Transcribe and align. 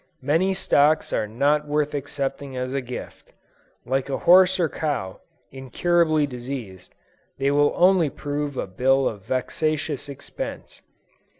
Many 0.23 0.55
stocks 0.55 1.13
are 1.13 1.27
not 1.27 1.67
worth 1.67 1.93
accepting 1.93 2.57
as 2.57 2.73
a 2.73 2.81
gift: 2.81 3.33
like 3.85 4.09
a 4.09 4.17
horse 4.17 4.59
or 4.59 4.67
cow, 4.67 5.19
incurably 5.51 6.25
diseased, 6.25 6.95
they 7.37 7.51
will 7.51 7.71
only 7.75 8.09
prove 8.09 8.57
a 8.57 8.65
bill 8.65 9.07
of 9.07 9.21
vexatious 9.23 10.09
expense. 10.09 10.81